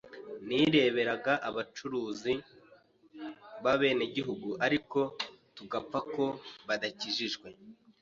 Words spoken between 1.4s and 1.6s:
aba